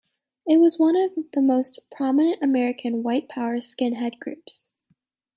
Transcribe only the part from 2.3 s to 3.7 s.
American white power